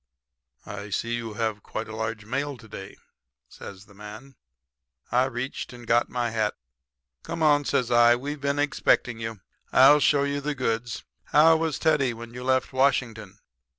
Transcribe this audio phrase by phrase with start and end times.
[0.65, 2.97] "'I see you have quite a large mail to day,'
[3.47, 4.33] says the man.
[5.11, 6.55] "I reached and got my hat.
[7.21, 8.15] "'Come on,' says I.
[8.15, 9.41] 'We've been expecting you.
[9.71, 11.03] I'll show you the goods.
[11.25, 13.37] How was Teddy when you left Washington?'